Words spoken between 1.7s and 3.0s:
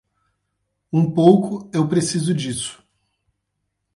eu preciso disso.